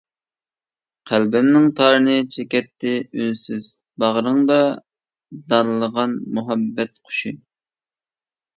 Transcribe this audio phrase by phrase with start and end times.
[1.09, 3.69] قەلبىمنىڭ تارىنى چېكەتتى ئۈنسىز،
[4.05, 4.59] باغرىڭدا
[5.55, 7.37] دانلىغان مۇھەببەت قۇشى.